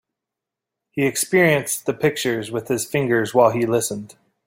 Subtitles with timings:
[0.89, 4.15] He experienced the pictures with his fingers while he listened.